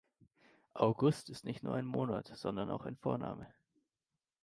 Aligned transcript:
August 0.73 1.29
ist 1.29 1.43
nicht 1.45 1.61
nur 1.61 1.75
ein 1.75 1.85
Monat, 1.85 2.31
sondern 2.33 2.71
auch 2.71 2.87
ein 2.87 2.97
Vorname. 2.97 3.53